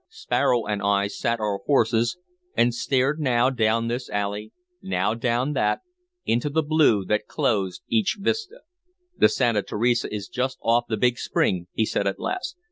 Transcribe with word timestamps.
Sparrow 0.09 0.65
and 0.65 0.81
I 0.81 1.05
sat 1.05 1.39
our 1.39 1.59
horses, 1.67 2.17
and 2.57 2.73
stared 2.73 3.19
now 3.19 3.51
down 3.51 3.87
this 3.87 4.09
alley, 4.09 4.51
now 4.81 5.13
down 5.13 5.53
that, 5.53 5.81
into 6.25 6.49
the 6.49 6.63
blue 6.63 7.05
that 7.05 7.27
closed 7.27 7.83
each 7.87 8.17
vista. 8.19 8.61
"The 9.15 9.29
Santa 9.29 9.61
Teresa 9.61 10.11
is 10.11 10.27
just 10.27 10.57
off 10.63 10.85
the 10.89 10.97
big 10.97 11.19
spring," 11.19 11.67
he 11.71 11.85
said 11.85 12.07
at 12.07 12.19
last. 12.19 12.55